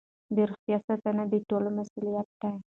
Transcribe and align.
د 0.35 0.37
روغتیا 0.49 0.77
ساتنه 0.87 1.23
د 1.31 1.33
ټولو 1.49 1.67
مسؤلیت 1.79 2.27
دی. 2.41 2.53